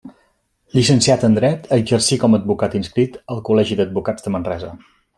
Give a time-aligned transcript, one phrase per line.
[0.77, 4.77] Llicenciat en dret, exercí com a advocat inscrit al Col·legi d'Advocats de Manresa.